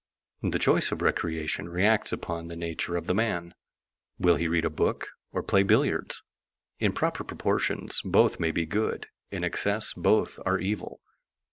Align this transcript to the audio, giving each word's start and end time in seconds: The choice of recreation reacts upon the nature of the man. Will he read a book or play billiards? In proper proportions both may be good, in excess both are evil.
The 0.41 0.57
choice 0.57 0.91
of 0.91 1.03
recreation 1.03 1.69
reacts 1.69 2.11
upon 2.11 2.47
the 2.47 2.55
nature 2.55 2.95
of 2.95 3.05
the 3.05 3.13
man. 3.13 3.53
Will 4.17 4.35
he 4.35 4.47
read 4.47 4.65
a 4.65 4.69
book 4.71 5.09
or 5.31 5.43
play 5.43 5.61
billiards? 5.61 6.23
In 6.79 6.91
proper 6.91 7.23
proportions 7.23 8.01
both 8.03 8.39
may 8.39 8.49
be 8.49 8.65
good, 8.65 9.05
in 9.29 9.43
excess 9.43 9.93
both 9.93 10.39
are 10.43 10.57
evil. 10.57 11.01